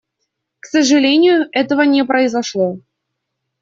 [0.61, 2.79] К сожалению, этого не произошло.